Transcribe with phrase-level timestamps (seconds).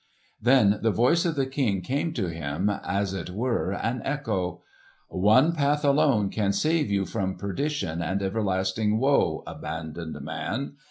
[0.41, 4.63] Then the voice of the King came to him, as it were an echo,—
[5.09, 10.77] "One path alone can save you from perdition and everlasting woe, abandoned man!